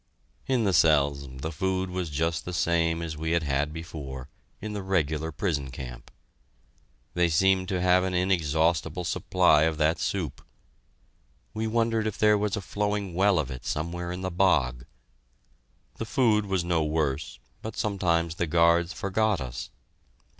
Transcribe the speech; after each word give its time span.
In 0.47 0.63
the 0.63 0.73
cells 0.73 1.27
the 1.31 1.51
food 1.51 1.91
was 1.91 2.09
just 2.09 2.43
the 2.43 2.53
same 2.55 3.03
as 3.03 3.15
we 3.15 3.33
had 3.33 3.43
had 3.43 3.71
before, 3.71 4.29
in 4.59 4.73
the 4.73 4.81
regular 4.81 5.31
prison 5.31 5.69
camp. 5.69 6.09
They 7.13 7.29
seemed 7.29 7.67
to 7.69 7.79
have 7.81 8.03
an 8.03 8.15
inexhaustible 8.15 9.03
supply 9.03 9.61
of 9.65 9.77
that 9.77 9.99
soup. 9.99 10.41
We 11.53 11.67
wondered 11.67 12.07
if 12.07 12.17
there 12.17 12.35
was 12.35 12.55
a 12.57 12.61
flowing 12.61 13.13
well 13.13 13.37
of 13.37 13.51
it 13.51 13.63
somewhere 13.63 14.11
in 14.11 14.21
the 14.21 14.31
bog. 14.31 14.87
The 15.97 16.05
food 16.05 16.47
was 16.47 16.63
no 16.63 16.83
worse, 16.83 17.37
but 17.61 17.77
sometimes 17.77 18.33
the 18.37 18.47
guards 18.47 18.93
forgot 18.93 19.39
us. 19.39 19.69